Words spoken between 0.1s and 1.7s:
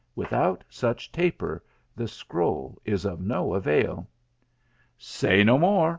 Without such taper